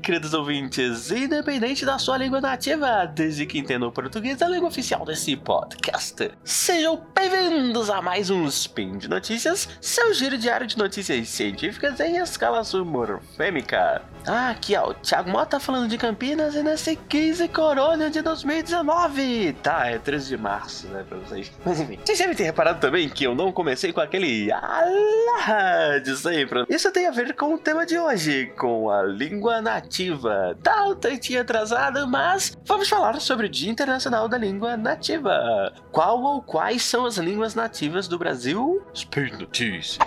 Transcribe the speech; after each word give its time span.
queridos 0.00 0.32
ouvintes, 0.34 1.10
independente 1.10 1.84
da 1.84 1.98
sua 1.98 2.16
língua 2.16 2.40
nativa, 2.40 3.04
desde 3.06 3.46
que 3.46 3.58
entenda 3.58 3.86
o 3.86 3.92
português, 3.92 4.40
a 4.40 4.48
língua 4.48 4.68
oficial 4.68 5.04
desse 5.04 5.36
podcast. 5.36 6.30
Sejam 6.42 7.00
bem-vindos 7.14 7.90
a 7.90 8.00
mais 8.00 8.30
um 8.30 8.46
Spin 8.46 8.98
de 8.98 9.08
Notícias, 9.08 9.68
seu 9.80 10.12
giro 10.14 10.38
diário 10.38 10.66
de 10.66 10.78
notícias 10.78 11.28
científicas 11.28 12.00
em 12.00 12.16
escala 12.16 12.64
submorfêmica. 12.64 14.02
Ah, 14.26 14.50
aqui 14.50 14.76
ó, 14.76 14.90
o 14.90 14.94
Thiago 14.94 15.30
Mota 15.30 15.58
falando 15.58 15.88
de 15.88 15.96
Campinas 15.96 16.54
e 16.54 16.62
nesse 16.62 16.96
15 16.96 17.48
Corona 17.48 18.10
de 18.10 18.20
2019. 18.22 19.54
Tá, 19.62 19.86
é 19.86 19.98
13 19.98 20.28
de 20.28 20.36
março, 20.36 20.86
né, 20.88 21.04
pra 21.08 21.18
vocês. 21.18 21.50
Mas 21.64 21.80
enfim, 21.80 21.98
vocês 22.04 22.18
devem 22.18 22.34
ter 22.34 22.44
reparado 22.44 22.80
também 22.80 23.08
que 23.08 23.24
eu 23.24 23.34
não 23.34 23.50
comecei 23.52 23.92
com 23.92 24.00
aquele 24.00 24.52
alá 24.52 25.98
de 26.02 26.16
sempre. 26.16 26.64
Isso 26.68 26.90
tem 26.92 27.06
a 27.06 27.10
ver 27.10 27.34
com 27.34 27.54
o 27.54 27.58
tema 27.58 27.86
de 27.86 27.98
hoje, 27.98 28.52
com 28.58 28.90
a 28.90 29.02
língua 29.02 29.60
nativa. 29.60 30.56
Tá 30.62 30.84
um 30.84 30.94
tantinho 30.94 31.40
atrasado, 31.40 32.06
mas 32.06 32.56
vamos 32.64 32.88
falar 32.88 33.20
sobre 33.20 33.46
o 33.46 33.48
Dia 33.48 33.70
Internacional 33.70 34.28
da 34.28 34.36
Língua 34.38 34.76
Nativa. 34.76 35.72
Qual 35.90 36.22
ou 36.22 36.42
quais 36.42 36.82
são 36.82 37.06
as 37.06 37.16
línguas 37.16 37.54
nativas 37.54 38.06
do 38.06 38.18
Brasil? 38.18 38.82
Speed 38.94 39.34
Notícias. 39.34 39.98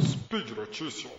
Speed 0.00 0.50
Notícias. 0.50 1.10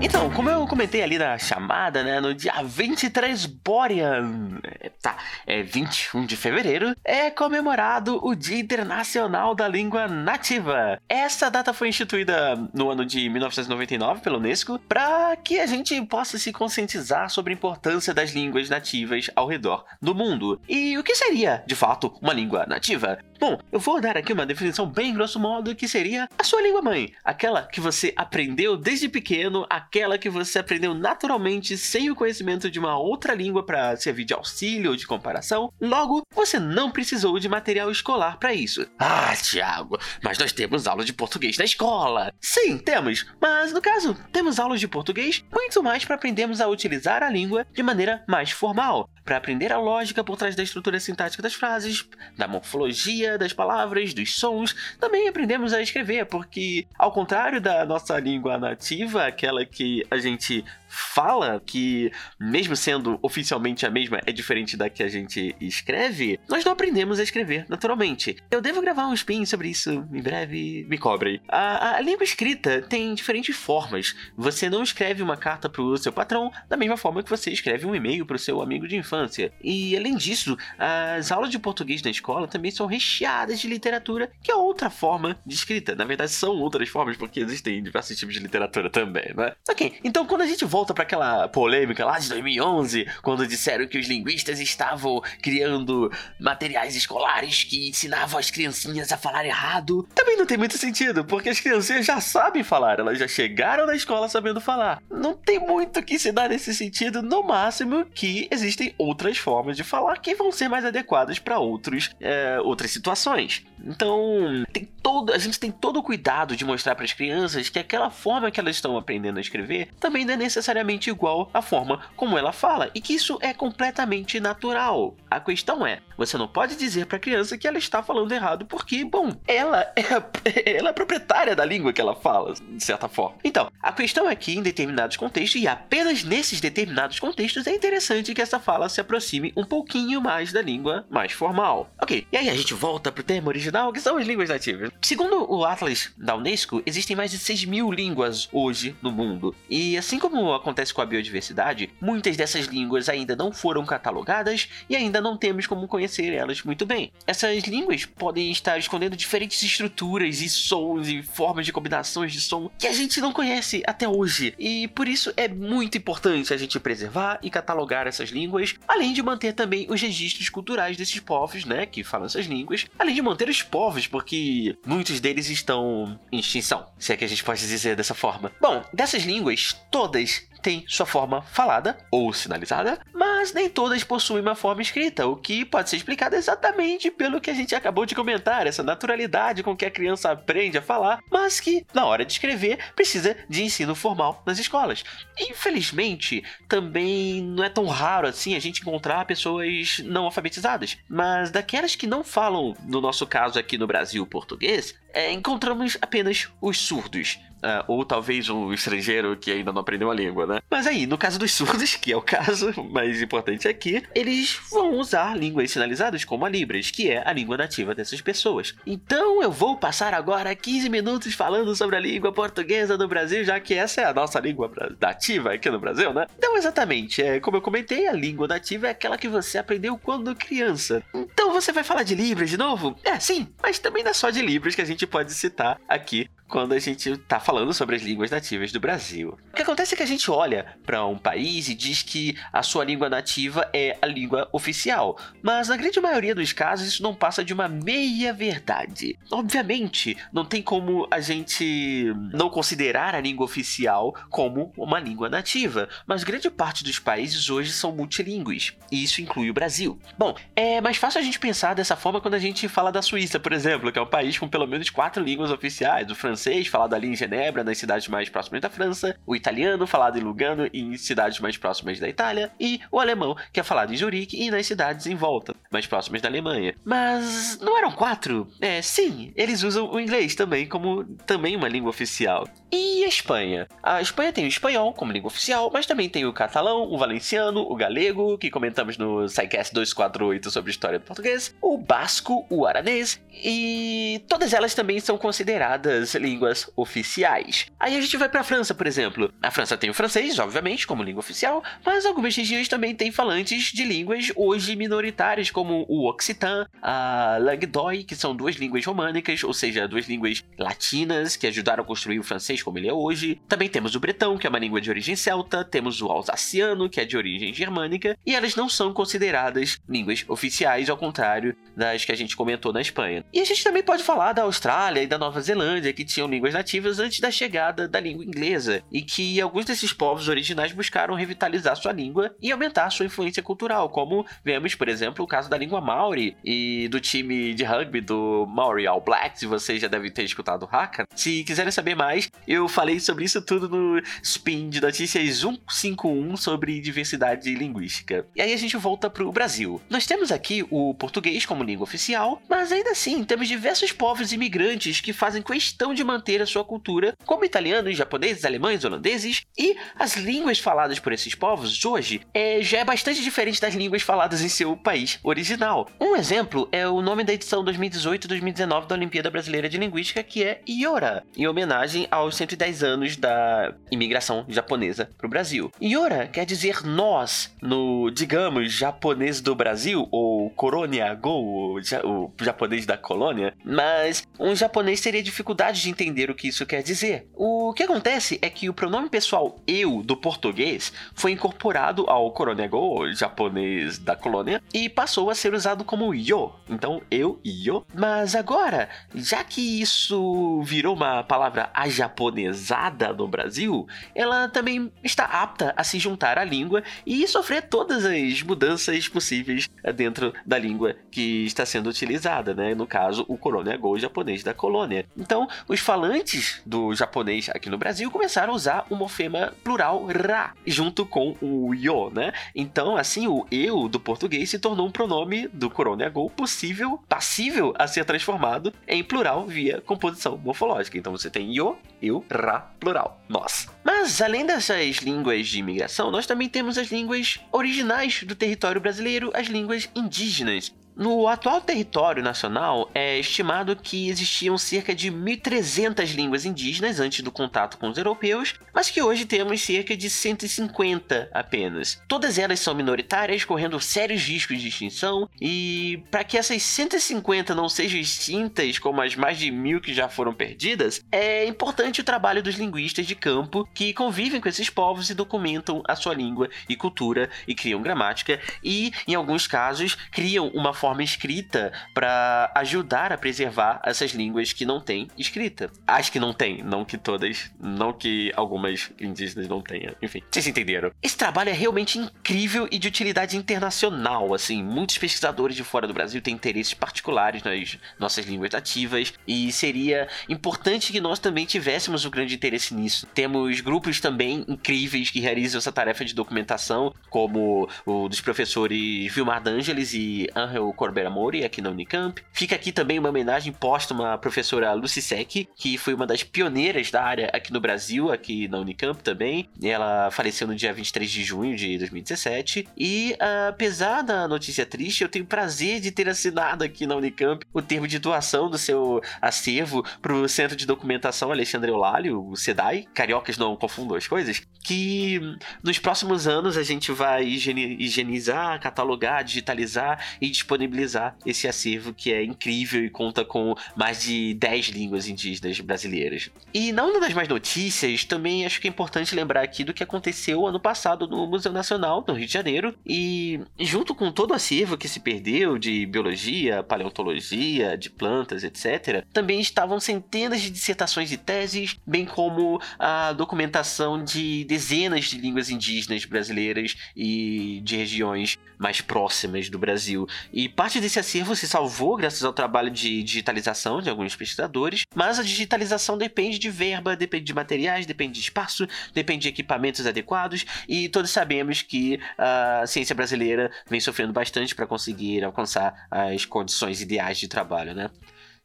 Então, 0.00 0.30
como 0.30 0.48
eu 0.48 0.66
comentei 0.66 1.02
ali 1.02 1.18
na 1.18 1.36
chamada, 1.38 2.02
né, 2.02 2.20
no 2.20 2.34
dia 2.34 2.62
23 2.62 3.44
Borean, 3.46 4.58
tá, 5.02 5.17
é 5.46 5.62
21 5.62 6.26
de 6.26 6.36
fevereiro, 6.36 6.94
é 7.04 7.30
comemorado 7.30 8.18
o 8.24 8.34
Dia 8.34 8.58
Internacional 8.58 9.54
da 9.54 9.68
Língua 9.68 10.06
Nativa. 10.06 11.00
Essa 11.08 11.50
data 11.50 11.72
foi 11.72 11.88
instituída 11.88 12.56
no 12.72 12.90
ano 12.90 13.04
de 13.04 13.28
1999 13.28 14.20
pela 14.20 14.38
Unesco 14.38 14.78
para 14.78 15.36
que 15.36 15.58
a 15.58 15.66
gente 15.66 16.00
possa 16.02 16.38
se 16.38 16.52
conscientizar 16.52 17.30
sobre 17.30 17.52
a 17.52 17.56
importância 17.56 18.14
das 18.14 18.32
línguas 18.32 18.68
nativas 18.68 19.30
ao 19.34 19.46
redor 19.46 19.84
do 20.00 20.14
mundo. 20.14 20.60
E 20.68 20.96
o 20.98 21.02
que 21.02 21.14
seria, 21.14 21.62
de 21.66 21.74
fato, 21.74 22.14
uma 22.20 22.32
língua 22.32 22.66
nativa? 22.66 23.18
Bom, 23.40 23.56
eu 23.70 23.78
vou 23.78 24.00
dar 24.00 24.16
aqui 24.16 24.32
uma 24.32 24.44
definição 24.44 24.84
bem 24.84 25.14
grosso 25.14 25.38
modo 25.38 25.74
que 25.74 25.86
seria 25.86 26.28
a 26.36 26.42
sua 26.42 26.60
língua 26.60 26.82
mãe, 26.82 27.12
aquela 27.24 27.62
que 27.62 27.80
você 27.80 28.12
aprendeu 28.16 28.76
desde 28.76 29.08
pequeno, 29.08 29.64
aquela 29.70 30.18
que 30.18 30.28
você 30.28 30.58
aprendeu 30.58 30.92
naturalmente 30.92 31.76
sem 31.76 32.10
o 32.10 32.16
conhecimento 32.16 32.68
de 32.68 32.80
uma 32.80 32.98
outra 32.98 33.34
língua 33.34 33.64
para 33.64 33.96
servir 33.96 34.24
de 34.24 34.34
auxílio 34.34 34.90
ou 34.90 34.96
de 34.96 35.06
comparação. 35.08 35.72
Logo, 35.80 36.22
você 36.32 36.60
não 36.60 36.90
precisou 36.90 37.38
de 37.40 37.48
material 37.48 37.90
escolar 37.90 38.38
para 38.38 38.54
isso. 38.54 38.86
Ah, 38.98 39.34
Thiago, 39.34 39.98
mas 40.22 40.38
nós 40.38 40.52
temos 40.52 40.86
aula 40.86 41.04
de 41.04 41.12
português 41.12 41.58
na 41.58 41.64
escola. 41.64 42.32
Sim, 42.40 42.78
temos, 42.78 43.26
mas 43.40 43.72
no 43.72 43.82
caso, 43.82 44.14
temos 44.32 44.60
aulas 44.60 44.78
de 44.78 44.86
português 44.86 45.44
muito 45.52 45.82
mais 45.82 46.04
para 46.04 46.14
aprendermos 46.14 46.60
a 46.60 46.68
utilizar 46.68 47.22
a 47.22 47.30
língua 47.30 47.66
de 47.72 47.82
maneira 47.82 48.22
mais 48.28 48.50
formal, 48.50 49.08
para 49.28 49.36
aprender 49.36 49.70
a 49.70 49.78
lógica 49.78 50.24
por 50.24 50.38
trás 50.38 50.56
da 50.56 50.62
estrutura 50.62 50.98
sintática 50.98 51.42
das 51.42 51.52
frases, 51.52 52.08
da 52.34 52.48
morfologia 52.48 53.36
das 53.36 53.52
palavras, 53.52 54.14
dos 54.14 54.34
sons. 54.34 54.74
Também 54.98 55.28
aprendemos 55.28 55.74
a 55.74 55.82
escrever, 55.82 56.24
porque 56.24 56.86
ao 56.98 57.12
contrário 57.12 57.60
da 57.60 57.84
nossa 57.84 58.18
língua 58.18 58.56
nativa, 58.56 59.26
aquela 59.26 59.66
que 59.66 60.02
a 60.10 60.16
gente 60.16 60.64
fala, 60.88 61.60
que 61.64 62.10
mesmo 62.40 62.74
sendo 62.74 63.18
oficialmente 63.20 63.84
a 63.84 63.90
mesma, 63.90 64.20
é 64.24 64.32
diferente 64.32 64.76
da 64.76 64.88
que 64.88 65.02
a 65.02 65.08
gente 65.08 65.54
escreve, 65.60 66.40
nós 66.48 66.64
não 66.64 66.72
aprendemos 66.72 67.20
a 67.20 67.22
escrever 67.22 67.66
naturalmente. 67.68 68.36
Eu 68.50 68.62
devo 68.62 68.80
gravar 68.80 69.06
um 69.06 69.12
spin 69.12 69.44
sobre 69.44 69.68
isso 69.68 70.08
em 70.10 70.22
breve, 70.22 70.86
me 70.88 70.96
cobrem. 70.96 71.40
A, 71.48 71.96
a 71.96 72.00
língua 72.00 72.24
escrita 72.24 72.80
tem 72.80 73.14
diferentes 73.14 73.54
formas. 73.54 74.16
Você 74.36 74.70
não 74.70 74.82
escreve 74.82 75.22
uma 75.22 75.36
carta 75.36 75.68
pro 75.68 75.98
seu 75.98 76.12
patrão 76.12 76.50
da 76.66 76.76
mesma 76.76 76.96
forma 76.96 77.22
que 77.22 77.28
você 77.28 77.50
escreve 77.50 77.84
um 77.84 77.94
e-mail 77.94 78.24
pro 78.24 78.38
seu 78.38 78.62
amigo 78.62 78.88
de 78.88 78.96
infância. 78.96 79.17
E 79.62 79.96
além 79.96 80.16
disso, 80.16 80.56
as 80.78 81.32
aulas 81.32 81.50
de 81.50 81.58
português 81.58 82.02
na 82.02 82.10
escola 82.10 82.46
também 82.46 82.70
são 82.70 82.86
recheadas 82.86 83.60
de 83.60 83.68
literatura, 83.68 84.30
que 84.42 84.50
é 84.50 84.54
outra 84.54 84.90
forma 84.90 85.38
de 85.44 85.54
escrita. 85.54 85.94
Na 85.94 86.04
verdade, 86.04 86.30
são 86.30 86.56
outras 86.58 86.88
formas, 86.88 87.16
porque 87.16 87.40
existem 87.40 87.82
diversos 87.82 88.16
tipos 88.16 88.34
de 88.34 88.40
literatura 88.40 88.90
também, 88.90 89.32
né? 89.36 89.52
Ok, 89.68 89.98
então 90.04 90.26
quando 90.26 90.42
a 90.42 90.46
gente 90.46 90.64
volta 90.64 90.94
para 90.94 91.02
aquela 91.02 91.48
polêmica 91.48 92.04
lá 92.04 92.18
de 92.18 92.28
2011, 92.28 93.06
quando 93.22 93.46
disseram 93.46 93.86
que 93.86 93.98
os 93.98 94.06
linguistas 94.06 94.60
estavam 94.60 95.20
criando 95.42 96.10
materiais 96.40 96.96
escolares 96.96 97.64
que 97.64 97.88
ensinavam 97.88 98.38
as 98.38 98.50
criancinhas 98.50 99.12
a 99.12 99.16
falar 99.16 99.44
errado, 99.44 100.08
também 100.14 100.36
não 100.36 100.46
tem 100.46 100.58
muito 100.58 100.76
sentido, 100.76 101.24
porque 101.24 101.48
as 101.48 101.60
criancinhas 101.60 102.06
já 102.06 102.20
sabem 102.20 102.62
falar, 102.62 102.98
elas 102.98 103.18
já 103.18 103.28
chegaram 103.28 103.86
na 103.86 103.94
escola 103.94 104.28
sabendo 104.28 104.60
falar. 104.60 105.02
Não 105.10 105.34
tem 105.34 105.58
muito 105.58 106.02
que 106.02 106.18
se 106.18 106.32
dar 106.32 106.48
nesse 106.48 106.74
sentido, 106.74 107.22
no 107.22 107.42
máximo 107.42 108.04
que 108.14 108.48
existem 108.50 108.94
outras 108.98 109.38
formas 109.38 109.76
de 109.76 109.84
falar 109.84 110.18
que 110.18 110.34
vão 110.34 110.50
ser 110.50 110.68
mais 110.68 110.84
adequadas 110.84 111.38
para 111.38 111.58
outros 111.58 112.10
é, 112.20 112.60
outras 112.60 112.90
situações. 112.90 113.64
Então, 113.84 114.64
tem 114.72 114.88
todo, 115.08 115.32
a 115.32 115.38
gente 115.38 115.58
tem 115.58 115.70
todo 115.70 116.00
o 116.00 116.02
cuidado 116.02 116.54
de 116.54 116.66
mostrar 116.66 116.94
para 116.94 117.06
as 117.06 117.14
crianças 117.14 117.70
que 117.70 117.78
aquela 117.78 118.10
forma 118.10 118.50
que 118.50 118.60
elas 118.60 118.76
estão 118.76 118.94
aprendendo 118.94 119.38
a 119.38 119.40
escrever 119.40 119.88
também 119.98 120.22
não 120.22 120.34
é 120.34 120.36
necessariamente 120.36 121.08
igual 121.08 121.48
à 121.54 121.62
forma 121.62 122.02
como 122.14 122.36
ela 122.36 122.52
fala 122.52 122.90
e 122.94 123.00
que 123.00 123.14
isso 123.14 123.38
é 123.40 123.54
completamente 123.54 124.38
natural. 124.38 125.16
A 125.30 125.40
questão 125.40 125.86
é, 125.86 126.00
você 126.14 126.36
não 126.36 126.46
pode 126.46 126.76
dizer 126.76 127.06
para 127.06 127.16
a 127.16 127.20
criança 127.20 127.56
que 127.56 127.66
ela 127.66 127.78
está 127.78 128.02
falando 128.02 128.30
errado 128.32 128.66
porque, 128.66 129.02
bom, 129.02 129.34
ela 129.46 129.80
é, 129.96 130.76
ela 130.76 130.90
é 130.90 130.92
proprietária 130.92 131.56
da 131.56 131.64
língua 131.64 131.90
que 131.90 132.02
ela 132.02 132.14
fala, 132.14 132.52
de 132.52 132.84
certa 132.84 133.08
forma. 133.08 133.38
Então, 133.42 133.70
a 133.80 133.92
questão 133.92 134.28
é 134.28 134.36
que 134.36 134.58
em 134.58 134.62
determinados 134.62 135.16
contextos 135.16 135.62
e 135.62 135.66
apenas 135.66 136.22
nesses 136.22 136.60
determinados 136.60 137.18
contextos 137.18 137.66
é 137.66 137.74
interessante 137.74 138.34
que 138.34 138.42
essa 138.42 138.60
fala 138.60 138.90
se 138.90 139.00
aproxime 139.00 139.54
um 139.56 139.64
pouquinho 139.64 140.20
mais 140.20 140.52
da 140.52 140.60
língua 140.60 141.06
mais 141.08 141.32
formal. 141.32 141.88
Ok, 141.98 142.26
e 142.30 142.36
aí 142.36 142.50
a 142.50 142.54
gente 142.54 142.74
volta 142.74 143.10
pro 143.10 143.22
tema 143.22 143.48
original, 143.48 143.90
que 143.90 144.00
são 144.02 144.18
as 144.18 144.26
línguas 144.26 144.50
nativas. 144.50 144.90
Segundo 145.00 145.50
o 145.50 145.64
Atlas 145.64 146.10
da 146.16 146.36
Unesco, 146.36 146.82
existem 146.84 147.16
mais 147.16 147.30
de 147.30 147.38
6 147.38 147.64
mil 147.64 147.90
línguas 147.90 148.48
hoje 148.52 148.94
no 149.00 149.10
mundo. 149.10 149.54
E 149.70 149.96
assim 149.96 150.18
como 150.18 150.52
acontece 150.52 150.92
com 150.92 151.00
a 151.00 151.06
biodiversidade, 151.06 151.90
muitas 152.00 152.36
dessas 152.36 152.66
línguas 152.66 153.08
ainda 153.08 153.34
não 153.34 153.52
foram 153.52 153.86
catalogadas 153.86 154.68
e 154.88 154.96
ainda 154.96 155.20
não 155.20 155.36
temos 155.36 155.66
como 155.66 155.88
conhecer 155.88 156.32
elas 156.32 156.62
muito 156.62 156.84
bem. 156.84 157.12
Essas 157.26 157.64
línguas 157.64 158.04
podem 158.04 158.50
estar 158.50 158.76
escondendo 158.78 159.16
diferentes 159.16 159.62
estruturas 159.62 160.42
e 160.42 160.48
sons 160.48 161.08
e 161.08 161.22
formas 161.22 161.64
de 161.64 161.72
combinações 161.72 162.32
de 162.32 162.40
som 162.40 162.70
que 162.78 162.86
a 162.86 162.92
gente 162.92 163.20
não 163.20 163.32
conhece 163.32 163.82
até 163.86 164.06
hoje. 164.08 164.54
E 164.58 164.88
por 164.88 165.08
isso 165.08 165.32
é 165.36 165.48
muito 165.48 165.96
importante 165.96 166.52
a 166.52 166.56
gente 166.56 166.78
preservar 166.80 167.38
e 167.42 167.50
catalogar 167.50 168.06
essas 168.06 168.30
línguas, 168.30 168.74
além 168.86 169.12
de 169.12 169.22
manter 169.22 169.52
também 169.52 169.86
os 169.88 170.00
registros 170.00 170.48
culturais 170.48 170.96
desses 170.96 171.20
povos, 171.20 171.64
né, 171.64 171.86
que 171.86 172.02
falam 172.04 172.26
essas 172.26 172.46
línguas, 172.46 172.86
além 172.98 173.14
de 173.14 173.22
manter 173.22 173.48
os 173.48 173.62
povos, 173.62 174.06
porque 174.06 174.76
muitos 174.88 175.20
deles 175.20 175.50
estão 175.50 176.18
em 176.32 176.38
extinção, 176.38 176.86
se 176.98 177.12
é 177.12 177.16
que 177.16 177.24
a 177.24 177.28
gente 177.28 177.44
pode 177.44 177.60
dizer 177.60 177.94
dessa 177.94 178.14
forma. 178.14 178.50
Bom, 178.60 178.82
dessas 178.92 179.22
línguas, 179.22 179.76
todas 179.90 180.47
têm 180.68 180.84
sua 180.86 181.06
forma 181.06 181.40
falada 181.40 181.96
ou 182.10 182.30
sinalizada, 182.30 183.00
mas 183.14 183.54
nem 183.54 183.70
todas 183.70 184.04
possuem 184.04 184.42
uma 184.42 184.54
forma 184.54 184.82
escrita, 184.82 185.26
o 185.26 185.34
que 185.34 185.64
pode 185.64 185.88
ser 185.88 185.96
explicado 185.96 186.36
exatamente 186.36 187.10
pelo 187.10 187.40
que 187.40 187.48
a 187.48 187.54
gente 187.54 187.74
acabou 187.74 188.04
de 188.04 188.14
comentar, 188.14 188.66
essa 188.66 188.82
naturalidade 188.82 189.62
com 189.62 189.74
que 189.74 189.86
a 189.86 189.90
criança 189.90 190.30
aprende 190.30 190.76
a 190.76 190.82
falar, 190.82 191.20
mas 191.32 191.58
que 191.58 191.86
na 191.94 192.04
hora 192.04 192.22
de 192.22 192.32
escrever 192.32 192.78
precisa 192.94 193.34
de 193.48 193.62
ensino 193.62 193.94
formal 193.94 194.42
nas 194.44 194.58
escolas. 194.58 195.02
Infelizmente, 195.40 196.44
também 196.68 197.40
não 197.40 197.64
é 197.64 197.70
tão 197.70 197.86
raro 197.86 198.28
assim 198.28 198.54
a 198.54 198.60
gente 198.60 198.82
encontrar 198.82 199.24
pessoas 199.24 200.02
não 200.04 200.24
alfabetizadas, 200.24 200.98
mas 201.08 201.50
daquelas 201.50 201.96
que 201.96 202.06
não 202.06 202.22
falam, 202.22 202.76
no 202.84 203.00
nosso 203.00 203.26
caso 203.26 203.58
aqui 203.58 203.78
no 203.78 203.86
Brasil, 203.86 204.26
português, 204.26 204.94
é, 205.14 205.32
encontramos 205.32 205.96
apenas 206.02 206.48
os 206.60 206.78
surdos. 206.78 207.38
Uh, 207.58 207.84
ou 207.88 208.04
talvez 208.04 208.48
um 208.48 208.72
estrangeiro 208.72 209.36
que 209.36 209.50
ainda 209.50 209.72
não 209.72 209.80
aprendeu 209.80 210.10
a 210.10 210.14
língua, 210.14 210.46
né? 210.46 210.60
Mas 210.70 210.86
aí, 210.86 211.06
no 211.06 211.18
caso 211.18 211.38
dos 211.38 211.52
surdos, 211.52 211.94
que 211.96 212.12
é 212.12 212.16
o 212.16 212.22
caso 212.22 212.72
mais 212.90 213.20
importante 213.20 213.66
aqui, 213.66 214.02
eles 214.14 214.58
vão 214.70 214.94
usar 214.94 215.36
línguas 215.36 215.70
sinalizadas 215.70 216.24
como 216.24 216.46
a 216.46 216.48
Libras, 216.48 216.90
que 216.90 217.10
é 217.10 217.22
a 217.26 217.32
língua 217.32 217.56
nativa 217.56 217.94
dessas 217.94 218.20
pessoas. 218.20 218.74
Então 218.86 219.42
eu 219.42 219.50
vou 219.50 219.76
passar 219.76 220.14
agora 220.14 220.54
15 220.54 220.88
minutos 220.88 221.34
falando 221.34 221.74
sobre 221.74 221.96
a 221.96 222.00
língua 222.00 222.32
portuguesa 222.32 222.96
do 222.96 223.08
Brasil, 223.08 223.44
já 223.44 223.58
que 223.58 223.74
essa 223.74 224.00
é 224.00 224.04
a 224.04 224.14
nossa 224.14 224.38
língua 224.40 224.70
nativa 225.00 225.54
aqui 225.54 225.70
no 225.70 225.80
Brasil, 225.80 226.12
né? 226.12 226.26
Então, 226.36 226.56
exatamente, 226.56 227.22
é, 227.22 227.40
como 227.40 227.56
eu 227.56 227.62
comentei, 227.62 228.06
a 228.06 228.12
língua 228.12 228.46
nativa 228.46 228.86
é 228.86 228.90
aquela 228.90 229.18
que 229.18 229.28
você 229.28 229.58
aprendeu 229.58 229.98
quando 229.98 230.34
criança. 230.34 231.02
Então 231.14 231.52
você 231.52 231.72
vai 231.72 231.84
falar 231.84 232.02
de 232.02 232.14
Libras 232.14 232.50
de 232.50 232.56
novo? 232.56 232.96
É, 233.04 233.18
sim, 233.18 233.48
mas 233.62 233.78
também 233.78 234.02
não 234.02 234.10
é 234.10 234.14
só 234.14 234.30
de 234.30 234.40
Libras 234.42 234.74
que 234.74 234.82
a 234.82 234.86
gente 234.86 235.06
pode 235.06 235.32
citar 235.32 235.80
aqui 235.88 236.28
quando 236.48 236.72
a 236.72 236.78
gente 236.78 237.16
tá 237.18 237.38
falando 237.38 237.72
sobre 237.74 237.94
as 237.94 238.02
línguas 238.02 238.30
nativas 238.30 238.72
do 238.72 238.80
Brasil. 238.80 239.38
O 239.52 239.56
que 239.56 239.62
acontece 239.62 239.94
é 239.94 239.96
que 239.96 240.02
a 240.02 240.06
gente 240.06 240.30
olha 240.30 240.66
para 240.84 241.04
um 241.06 241.18
país 241.18 241.68
e 241.68 241.74
diz 241.74 242.02
que 242.02 242.36
a 242.52 242.62
sua 242.62 242.84
língua 242.84 243.08
nativa 243.08 243.68
é 243.72 243.96
a 244.00 244.06
língua 244.06 244.48
oficial, 244.52 245.18
mas 245.42 245.68
na 245.68 245.76
grande 245.76 246.00
maioria 246.00 246.34
dos 246.34 246.52
casos 246.52 246.88
isso 246.88 247.02
não 247.02 247.14
passa 247.14 247.44
de 247.44 247.52
uma 247.52 247.68
meia 247.68 248.32
verdade. 248.32 249.18
Obviamente, 249.30 250.16
não 250.32 250.44
tem 250.44 250.62
como 250.62 251.06
a 251.10 251.20
gente 251.20 252.12
não 252.32 252.48
considerar 252.48 253.14
a 253.14 253.20
língua 253.20 253.44
oficial 253.44 254.14
como 254.30 254.72
uma 254.76 254.98
língua 254.98 255.28
nativa, 255.28 255.88
mas 256.06 256.24
grande 256.24 256.50
parte 256.50 256.82
dos 256.82 256.98
países 256.98 257.50
hoje 257.50 257.72
são 257.72 257.92
multilingües, 257.92 258.74
e 258.90 259.04
isso 259.04 259.20
inclui 259.20 259.50
o 259.50 259.54
Brasil. 259.54 259.98
Bom, 260.16 260.34
é 260.56 260.80
mais 260.80 260.96
fácil 260.96 261.20
a 261.20 261.24
gente 261.24 261.38
pensar 261.38 261.74
dessa 261.74 261.96
forma 261.96 262.20
quando 262.20 262.34
a 262.34 262.38
gente 262.38 262.68
fala 262.68 262.90
da 262.90 263.02
Suíça, 263.02 263.38
por 263.38 263.52
exemplo, 263.52 263.92
que 263.92 263.98
é 263.98 264.02
um 264.02 264.06
país 264.06 264.38
com 264.38 264.48
pelo 264.48 264.66
menos 264.66 264.88
quatro 264.88 265.22
línguas 265.22 265.50
oficiais: 265.50 266.10
o 266.10 266.14
francês, 266.14 266.37
falado 266.68 266.94
ali 266.94 267.08
em 267.08 267.16
Genebra, 267.16 267.64
nas 267.64 267.78
cidades 267.78 268.08
mais 268.08 268.28
próximas 268.28 268.60
da 268.60 268.70
França, 268.70 269.16
o 269.26 269.34
italiano, 269.34 269.86
falado 269.86 270.18
em 270.18 270.22
Lugano 270.22 270.68
e 270.72 270.80
em 270.80 270.96
cidades 270.96 271.40
mais 271.40 271.56
próximas 271.56 271.98
da 271.98 272.08
Itália, 272.08 272.50
e 272.58 272.80
o 272.90 273.00
alemão, 273.00 273.36
que 273.52 273.60
é 273.60 273.62
falado 273.62 273.92
em 273.92 273.96
Zurique 273.96 274.40
e 274.40 274.50
nas 274.50 274.66
cidades 274.66 275.06
em 275.06 275.14
volta, 275.14 275.54
mais 275.70 275.86
próximas 275.86 276.22
da 276.22 276.28
Alemanha. 276.28 276.74
Mas 276.84 277.58
não 277.60 277.76
eram 277.76 277.92
quatro? 277.92 278.48
É, 278.60 278.80
sim, 278.82 279.32
eles 279.36 279.62
usam 279.62 279.90
o 279.90 280.00
inglês 280.00 280.34
também 280.34 280.66
como 280.66 281.04
também 281.26 281.56
uma 281.56 281.68
língua 281.68 281.90
oficial. 281.90 282.48
E 282.70 283.04
a 283.04 283.08
Espanha? 283.08 283.66
A 283.82 284.00
Espanha 284.00 284.32
tem 284.32 284.44
o 284.44 284.48
espanhol 284.48 284.92
como 284.92 285.12
língua 285.12 285.28
oficial, 285.28 285.70
mas 285.72 285.86
também 285.86 286.08
tem 286.08 286.26
o 286.26 286.32
catalão, 286.32 286.82
o 286.90 286.98
valenciano, 286.98 287.60
o 287.60 287.74
galego, 287.74 288.36
que 288.38 288.50
comentamos 288.50 288.96
no 288.96 289.28
SciCast 289.28 289.72
248 289.74 290.50
sobre 290.50 290.70
história 290.70 290.98
do 290.98 291.04
português, 291.04 291.54
o 291.60 291.78
basco, 291.78 292.46
o 292.50 292.66
aranês, 292.66 293.20
e 293.32 294.22
todas 294.28 294.52
elas 294.52 294.74
também 294.74 295.00
são 295.00 295.16
consideradas 295.16 296.14
línguas 296.28 296.70
oficiais. 296.76 297.66
Aí 297.80 297.96
a 297.96 298.00
gente 298.00 298.16
vai 298.16 298.28
para 298.28 298.40
a 298.40 298.44
França, 298.44 298.74
por 298.74 298.86
exemplo. 298.86 299.32
A 299.42 299.50
França 299.50 299.76
tem 299.76 299.90
o 299.90 299.94
francês, 299.94 300.38
obviamente, 300.38 300.86
como 300.86 301.02
língua 301.02 301.20
oficial, 301.20 301.62
mas 301.84 302.04
algumas 302.04 302.36
regiões 302.36 302.68
também 302.68 302.94
têm 302.94 303.10
falantes 303.10 303.72
de 303.72 303.84
línguas 303.84 304.30
hoje 304.36 304.76
minoritárias, 304.76 305.50
como 305.50 305.86
o 305.88 306.08
occitan, 306.08 306.66
a 306.82 307.38
languedoc, 307.40 308.04
que 308.04 308.16
são 308.16 308.36
duas 308.36 308.56
línguas 308.56 308.84
românicas, 308.84 309.42
ou 309.42 309.54
seja, 309.54 309.88
duas 309.88 310.06
línguas 310.06 310.44
latinas 310.58 311.36
que 311.36 311.46
ajudaram 311.46 311.82
a 311.82 311.86
construir 311.86 312.18
o 312.18 312.22
francês 312.22 312.62
como 312.62 312.78
ele 312.78 312.88
é 312.88 312.92
hoje. 312.92 313.40
Também 313.48 313.68
temos 313.68 313.94
o 313.94 314.00
bretão, 314.00 314.36
que 314.36 314.46
é 314.46 314.50
uma 314.50 314.58
língua 314.58 314.80
de 314.80 314.90
origem 314.90 315.16
celta, 315.16 315.64
temos 315.64 316.02
o 316.02 316.08
alsaciano, 316.08 316.88
que 316.88 317.00
é 317.00 317.04
de 317.04 317.16
origem 317.16 317.54
germânica, 317.54 318.16
e 318.26 318.34
elas 318.34 318.54
não 318.54 318.68
são 318.68 318.92
consideradas 318.92 319.78
línguas 319.88 320.24
oficiais, 320.28 320.90
ao 320.90 320.96
contrário 320.96 321.56
das 321.76 322.04
que 322.04 322.12
a 322.12 322.16
gente 322.16 322.36
comentou 322.36 322.72
na 322.72 322.80
Espanha. 322.80 323.24
E 323.32 323.40
a 323.40 323.44
gente 323.44 323.64
também 323.64 323.82
pode 323.82 324.02
falar 324.02 324.32
da 324.32 324.42
Austrália 324.42 325.02
e 325.02 325.06
da 325.06 325.18
Nova 325.18 325.40
Zelândia, 325.40 325.92
que 325.92 326.04
tinham 326.18 326.28
línguas 326.28 326.52
nativas 326.52 326.98
antes 326.98 327.20
da 327.20 327.30
chegada 327.30 327.86
da 327.86 328.00
língua 328.00 328.24
inglesa, 328.24 328.82
e 328.90 329.02
que 329.02 329.40
alguns 329.40 329.64
desses 329.64 329.92
povos 329.92 330.28
originais 330.28 330.72
buscaram 330.72 331.14
revitalizar 331.14 331.76
sua 331.76 331.92
língua 331.92 332.34
e 332.42 332.50
aumentar 332.50 332.90
sua 332.90 333.06
influência 333.06 333.42
cultural, 333.42 333.88
como 333.88 334.26
vemos, 334.44 334.74
por 334.74 334.88
exemplo, 334.88 335.24
o 335.24 335.28
caso 335.28 335.48
da 335.48 335.56
língua 335.56 335.80
Maori 335.80 336.36
e 336.44 336.88
do 336.88 336.98
time 336.98 337.54
de 337.54 337.62
rugby 337.62 338.00
do 338.00 338.46
Maori 338.46 338.86
All 338.86 339.00
Blacks, 339.00 339.44
vocês 339.44 339.80
já 339.80 339.86
devem 339.86 340.10
ter 340.10 340.24
escutado 340.24 340.64
o 340.64 340.68
Haka. 340.70 341.06
Se 341.14 341.44
quiserem 341.44 341.70
saber 341.70 341.94
mais, 341.94 342.28
eu 342.46 342.66
falei 342.68 342.98
sobre 342.98 343.24
isso 343.24 343.40
tudo 343.40 343.68
no 343.68 344.02
Spin 344.22 344.68
de 344.68 344.80
Notícias 344.80 345.38
151 345.38 346.36
sobre 346.36 346.80
diversidade 346.80 347.54
linguística. 347.54 348.26
E 348.34 348.42
aí 348.42 348.52
a 348.52 348.56
gente 348.56 348.76
volta 348.76 349.08
pro 349.08 349.30
Brasil. 349.30 349.80
Nós 349.88 350.04
temos 350.04 350.32
aqui 350.32 350.66
o 350.68 350.94
português 350.94 351.46
como 351.46 351.62
língua 351.62 351.84
oficial, 351.84 352.42
mas 352.48 352.72
ainda 352.72 352.90
assim 352.90 353.22
temos 353.22 353.46
diversos 353.46 353.92
povos 353.92 354.32
imigrantes 354.32 355.00
que 355.00 355.12
fazem 355.12 355.42
questão 355.42 355.94
de 355.94 356.07
manter 356.08 356.40
a 356.40 356.46
sua 356.46 356.64
cultura, 356.64 357.14
como 357.26 357.44
italianos, 357.44 357.96
japoneses, 357.96 358.46
alemães, 358.46 358.82
holandeses, 358.82 359.42
e 359.58 359.76
as 359.94 360.16
línguas 360.16 360.58
faladas 360.58 360.98
por 360.98 361.12
esses 361.12 361.34
povos 361.34 361.84
hoje 361.84 362.22
é, 362.32 362.62
já 362.62 362.78
é 362.78 362.84
bastante 362.84 363.22
diferente 363.22 363.60
das 363.60 363.74
línguas 363.74 364.00
faladas 364.00 364.40
em 364.40 364.48
seu 364.48 364.74
país 364.74 365.18
original. 365.22 365.86
Um 366.00 366.16
exemplo 366.16 366.66
é 366.72 366.88
o 366.88 367.02
nome 367.02 367.24
da 367.24 367.34
edição 367.34 367.62
2018-2019 367.62 368.86
da 368.86 368.94
Olimpíada 368.94 369.30
Brasileira 369.30 369.68
de 369.68 369.76
Linguística, 369.76 370.22
que 370.22 370.42
é 370.42 370.62
Iora, 370.66 371.22
em 371.36 371.46
homenagem 371.46 372.08
aos 372.10 372.36
110 372.36 372.82
anos 372.82 373.16
da 373.16 373.74
imigração 373.90 374.46
japonesa 374.48 375.10
para 375.18 375.26
o 375.26 375.30
Brasil. 375.30 375.70
Iora 375.80 376.26
quer 376.26 376.46
dizer 376.46 376.82
nós 376.86 377.54
no, 377.60 378.10
digamos, 378.10 378.72
japonês 378.72 379.40
do 379.40 379.54
Brasil, 379.54 380.08
ou 380.10 380.48
Coronia 380.50 381.12
Go, 381.14 381.76
o, 382.04 382.32
japonês 382.40 382.86
da 382.86 382.96
colônia, 382.96 383.54
mas 383.64 384.26
um 384.38 384.54
japonês 384.54 385.00
teria 385.00 385.22
dificuldade 385.22 385.82
de 385.82 385.90
entender 385.98 386.30
o 386.30 386.34
que 386.34 386.46
isso 386.46 386.64
quer 386.64 386.80
dizer. 386.80 387.28
O 387.34 387.72
que 387.74 387.82
acontece 387.82 388.38
é 388.40 388.48
que 388.48 388.68
o 388.68 388.74
pronome 388.74 389.08
pessoal 389.08 389.58
eu 389.66 390.00
do 390.02 390.16
português 390.16 390.92
foi 391.12 391.32
incorporado 391.32 392.08
ao 392.08 392.30
Coronia 392.30 392.68
Go, 392.68 393.12
japonês 393.12 393.98
da 393.98 394.14
colônia, 394.14 394.62
e 394.72 394.88
passou 394.88 395.28
a 395.28 395.34
ser 395.34 395.54
usado 395.54 395.84
como 395.84 396.14
yo. 396.14 396.52
Então 396.68 397.02
eu 397.10 397.40
yo. 397.44 397.84
Mas 397.92 398.36
agora, 398.36 398.88
já 399.12 399.42
que 399.42 399.80
isso 399.80 400.62
virou 400.62 400.94
uma 400.94 401.24
palavra 401.24 401.68
ajaponesada 401.74 403.12
no 403.12 403.26
Brasil, 403.26 403.88
ela 404.14 404.48
também 404.48 404.92
está 405.02 405.24
apta 405.24 405.74
a 405.76 405.82
se 405.82 405.98
juntar 405.98 406.38
à 406.38 406.44
língua 406.44 406.84
e 407.04 407.26
sofrer 407.26 407.62
todas 407.62 408.04
as 408.04 408.42
mudanças 408.42 409.08
possíveis 409.08 409.68
dentro 409.96 410.32
da 410.46 410.58
língua 410.58 410.94
que 411.10 411.44
está 411.44 411.66
sendo 411.66 411.90
utilizada, 411.90 412.54
né? 412.54 412.74
No 412.74 412.86
caso, 412.86 413.24
o 413.26 413.36
Coronia 413.36 413.76
Go 413.76 413.98
japonês 413.98 414.44
da 414.44 414.54
colônia. 414.54 415.04
Então, 415.16 415.48
os 415.66 415.80
falantes 415.88 416.60
do 416.66 416.94
japonês 416.94 417.48
aqui 417.48 417.70
no 417.70 417.78
Brasil 417.78 418.10
começaram 418.10 418.52
a 418.52 418.56
usar 418.56 418.86
o 418.90 418.94
morfema 418.94 419.54
plural 419.64 420.04
ra 420.04 420.52
junto 420.66 421.06
com 421.06 421.34
o 421.40 421.74
yo, 421.74 422.10
né? 422.10 422.30
Então, 422.54 422.94
assim, 422.94 423.26
o 423.26 423.46
eu 423.50 423.88
do 423.88 423.98
português 423.98 424.50
se 424.50 424.58
tornou 424.58 424.86
um 424.86 424.90
pronome 424.90 425.48
do 425.48 425.70
Coronia 425.70 426.10
Go 426.10 426.28
possível, 426.28 427.02
passível 427.08 427.72
a 427.78 427.86
ser 427.86 428.04
transformado 428.04 428.70
em 428.86 429.02
plural 429.02 429.46
via 429.46 429.80
composição 429.80 430.36
morfológica. 430.36 430.98
Então, 430.98 431.10
você 431.10 431.30
tem 431.30 431.54
yo, 431.54 431.78
eu, 432.02 432.22
ra, 432.30 432.70
plural, 432.78 433.18
nós. 433.26 433.66
Mas, 433.82 434.20
além 434.20 434.44
dessas 434.44 434.98
línguas 434.98 435.48
de 435.48 435.60
imigração, 435.60 436.10
nós 436.10 436.26
também 436.26 436.50
temos 436.50 436.76
as 436.76 436.88
línguas 436.88 437.40
originais 437.50 438.24
do 438.24 438.34
território 438.34 438.78
brasileiro, 438.78 439.30
as 439.32 439.46
línguas 439.46 439.88
indígenas. 439.96 440.70
No 440.98 441.28
atual 441.28 441.60
território 441.60 442.24
nacional, 442.24 442.90
é 442.92 443.20
estimado 443.20 443.76
que 443.76 444.08
existiam 444.08 444.58
cerca 444.58 444.92
de 444.92 445.12
1.300 445.12 446.12
línguas 446.12 446.44
indígenas 446.44 446.98
antes 446.98 447.20
do 447.20 447.30
contato 447.30 447.78
com 447.78 447.88
os 447.88 447.96
europeus, 447.96 448.56
mas 448.74 448.90
que 448.90 449.00
hoje 449.00 449.24
temos 449.24 449.62
cerca 449.62 449.96
de 449.96 450.10
150 450.10 451.30
apenas. 451.32 452.02
Todas 452.08 452.36
elas 452.36 452.58
são 452.58 452.74
minoritárias, 452.74 453.44
correndo 453.44 453.78
sérios 453.78 454.24
riscos 454.24 454.60
de 454.60 454.66
extinção, 454.66 455.30
e 455.40 456.02
para 456.10 456.24
que 456.24 456.36
essas 456.36 456.64
150 456.64 457.54
não 457.54 457.68
sejam 457.68 458.00
extintas 458.00 458.80
como 458.80 459.00
as 459.00 459.14
mais 459.14 459.38
de 459.38 459.52
mil 459.52 459.80
que 459.80 459.94
já 459.94 460.08
foram 460.08 460.34
perdidas, 460.34 461.04
é 461.12 461.46
importante 461.46 462.00
o 462.00 462.04
trabalho 462.04 462.42
dos 462.42 462.56
linguistas 462.56 463.06
de 463.06 463.14
campo 463.14 463.68
que 463.72 463.94
convivem 463.94 464.40
com 464.40 464.48
esses 464.48 464.68
povos 464.68 465.10
e 465.10 465.14
documentam 465.14 465.80
a 465.86 465.94
sua 465.94 466.12
língua 466.12 466.50
e 466.68 466.74
cultura 466.74 467.30
e 467.46 467.54
criam 467.54 467.80
gramática 467.80 468.40
e, 468.64 468.90
em 469.06 469.14
alguns 469.14 469.46
casos, 469.46 469.94
criam 470.10 470.48
uma 470.48 470.74
forma 470.74 470.87
forma 470.88 471.02
escrita 471.02 471.70
para 471.92 472.50
ajudar 472.54 473.12
a 473.12 473.18
preservar 473.18 473.80
essas 473.84 474.12
línguas 474.12 474.54
que 474.54 474.64
não 474.64 474.80
têm 474.80 475.08
escrita. 475.18 475.70
As 475.86 476.08
que 476.08 476.18
não 476.18 476.32
têm, 476.32 476.62
não 476.62 476.84
que 476.84 476.96
todas, 476.96 477.50
não 477.60 477.92
que 477.92 478.32
algumas 478.34 478.90
indígenas 478.98 479.46
não 479.46 479.60
tenham. 479.60 479.94
Enfim, 480.00 480.22
vocês 480.30 480.46
entenderam. 480.46 480.90
Esse 481.02 481.16
trabalho 481.16 481.50
é 481.50 481.52
realmente 481.52 481.98
incrível 481.98 482.66
e 482.70 482.78
de 482.78 482.88
utilidade 482.88 483.36
internacional, 483.36 484.32
assim, 484.32 484.62
muitos 484.62 484.96
pesquisadores 484.96 485.54
de 485.54 485.62
fora 485.62 485.86
do 485.86 485.92
Brasil 485.92 486.22
têm 486.22 486.34
interesses 486.34 486.72
particulares 486.72 487.42
nas 487.42 487.78
nossas 487.98 488.24
línguas 488.24 488.50
nativas 488.50 489.12
e 489.26 489.52
seria 489.52 490.08
importante 490.28 490.90
que 490.90 491.00
nós 491.00 491.18
também 491.18 491.44
tivéssemos 491.44 492.06
um 492.06 492.10
grande 492.10 492.34
interesse 492.34 492.74
nisso. 492.74 493.06
Temos 493.12 493.60
grupos 493.60 494.00
também 494.00 494.44
incríveis 494.48 495.10
que 495.10 495.20
realizam 495.20 495.58
essa 495.58 495.72
tarefa 495.72 496.04
de 496.04 496.14
documentação, 496.14 496.94
como 497.10 497.68
o 497.84 498.08
dos 498.08 498.22
professores 498.22 499.12
Vilmar 499.12 499.42
D'Angeles 499.42 499.92
e 499.92 500.28
Angel 500.34 500.72
Corbera 500.78 501.10
Mori, 501.10 501.44
aqui 501.44 501.60
na 501.60 501.70
Unicamp. 501.70 502.22
Fica 502.32 502.54
aqui 502.54 502.70
também 502.70 503.00
uma 503.00 503.08
homenagem 503.08 503.52
póstuma 503.52 504.14
à 504.14 504.18
professora 504.18 504.72
Lucy 504.74 505.02
Sec, 505.02 505.48
que 505.56 505.76
foi 505.76 505.92
uma 505.92 506.06
das 506.06 506.22
pioneiras 506.22 506.88
da 506.92 507.02
área 507.02 507.28
aqui 507.34 507.52
no 507.52 507.60
Brasil, 507.60 508.12
aqui 508.12 508.46
na 508.46 508.58
Unicamp 508.58 509.02
também. 509.02 509.48
Ela 509.60 510.08
faleceu 510.12 510.46
no 510.46 510.54
dia 510.54 510.72
23 510.72 511.10
de 511.10 511.24
junho 511.24 511.56
de 511.56 511.76
2017. 511.78 512.68
E 512.76 513.16
apesar 513.48 514.02
da 514.02 514.28
notícia 514.28 514.64
triste, 514.64 515.02
eu 515.02 515.08
tenho 515.08 515.26
prazer 515.26 515.80
de 515.80 515.90
ter 515.90 516.08
assinado 516.08 516.62
aqui 516.62 516.86
na 516.86 516.94
Unicamp 516.94 517.44
o 517.52 517.60
termo 517.60 517.88
de 517.88 517.98
doação 517.98 518.48
do 518.48 518.56
seu 518.56 519.02
acervo 519.20 519.84
para 520.00 520.14
o 520.14 520.28
Centro 520.28 520.56
de 520.56 520.64
Documentação 520.64 521.32
Alexandre 521.32 521.72
Eulálio, 521.72 522.24
o 522.24 522.36
SEDAI. 522.36 522.86
Cariocas 522.94 523.36
não 523.36 523.56
confundam 523.56 523.96
as 523.96 524.06
coisas. 524.06 524.40
Que 524.62 525.20
nos 525.60 525.78
próximos 525.80 526.28
anos 526.28 526.56
a 526.56 526.62
gente 526.62 526.92
vai 526.92 527.24
higienizar, 527.24 528.60
catalogar, 528.60 529.24
digitalizar 529.24 530.04
e 530.20 530.30
disponibilizar 530.30 530.57
disponibilizar 530.58 531.16
esse 531.24 531.46
acervo 531.46 531.94
que 531.94 532.12
é 532.12 532.24
incrível 532.24 532.84
e 532.84 532.90
conta 532.90 533.24
com 533.24 533.54
mais 533.76 534.02
de 534.02 534.34
10 534.34 534.66
línguas 534.68 535.08
indígenas 535.08 535.60
brasileiras. 535.60 536.30
E 536.52 536.72
na 536.72 536.84
onda 536.84 537.00
das 537.00 537.14
mais 537.14 537.28
notícias, 537.28 538.04
também 538.04 538.44
acho 538.44 538.60
que 538.60 538.66
é 538.66 538.70
importante 538.70 539.14
lembrar 539.14 539.42
aqui 539.42 539.62
do 539.62 539.72
que 539.72 539.82
aconteceu 539.82 540.46
ano 540.46 540.58
passado 540.58 541.06
no 541.06 541.26
Museu 541.26 541.52
Nacional, 541.52 542.04
no 542.06 542.14
Rio 542.14 542.26
de 542.26 542.32
Janeiro, 542.32 542.74
e 542.84 543.40
junto 543.60 543.94
com 543.94 544.10
todo 544.10 544.32
o 544.32 544.34
acervo 544.34 544.76
que 544.76 544.88
se 544.88 545.00
perdeu 545.00 545.58
de 545.58 545.86
biologia, 545.86 546.62
paleontologia, 546.62 547.76
de 547.76 547.90
plantas, 547.90 548.42
etc., 548.42 549.04
também 549.12 549.40
estavam 549.40 549.78
centenas 549.78 550.40
de 550.40 550.50
dissertações 550.50 551.12
e 551.12 551.16
teses, 551.16 551.76
bem 551.86 552.04
como 552.04 552.60
a 552.78 553.12
documentação 553.12 554.02
de 554.02 554.44
dezenas 554.44 555.06
de 555.06 555.18
línguas 555.18 555.50
indígenas 555.50 556.04
brasileiras 556.04 556.76
e 556.96 557.60
de 557.62 557.76
regiões 557.76 558.38
mais 558.58 558.80
próximas 558.80 559.48
do 559.48 559.58
Brasil. 559.58 560.06
E 560.32 560.47
parte 560.48 560.80
desse 560.80 560.98
acervo 560.98 561.36
se 561.36 561.46
salvou 561.46 561.96
graças 561.96 562.24
ao 562.24 562.32
trabalho 562.32 562.70
de 562.70 563.02
digitalização 563.02 563.80
de 563.80 563.88
alguns 563.88 564.16
pesquisadores, 564.16 564.84
mas 564.94 565.18
a 565.18 565.22
digitalização 565.22 565.96
depende 565.96 566.38
de 566.38 566.50
verba, 566.50 566.96
depende 566.96 567.24
de 567.24 567.34
materiais, 567.34 567.86
depende 567.86 568.14
de 568.14 568.20
espaço, 568.20 568.66
depende 568.92 569.22
de 569.22 569.28
equipamentos 569.28 569.86
adequados, 569.86 570.44
e 570.68 570.88
todos 570.88 571.10
sabemos 571.10 571.62
que 571.62 572.00
a 572.16 572.64
ciência 572.66 572.94
brasileira 572.94 573.50
vem 573.68 573.80
sofrendo 573.80 574.12
bastante 574.12 574.54
para 574.54 574.66
conseguir 574.66 575.24
alcançar 575.24 575.86
as 575.90 576.24
condições 576.24 576.80
ideais 576.80 577.18
de 577.18 577.28
trabalho, 577.28 577.74
né? 577.74 577.90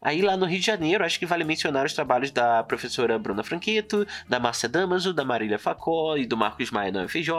Aí 0.03 0.21
lá 0.21 0.35
no 0.35 0.45
Rio 0.45 0.59
de 0.59 0.65
Janeiro, 0.65 1.05
acho 1.05 1.17
que 1.17 1.25
vale 1.25 1.45
mencionar 1.45 1.85
os 1.85 1.93
trabalhos 1.93 2.29
da 2.29 2.61
professora 2.63 3.17
Bruna 3.17 3.41
Franqueto, 3.41 4.05
da 4.27 4.37
Márcia 4.37 4.67
Damaso, 4.67 5.13
da 5.13 5.23
Marília 5.23 5.57
Facó 5.57 6.17
e 6.17 6.25
do 6.25 6.35
Marcos 6.35 6.71
Maia 6.71 6.91
na 6.91 7.03
UFJ, 7.03 7.29